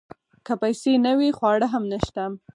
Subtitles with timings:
[0.45, 2.23] که پیسې نه وي خواړه هم نشته.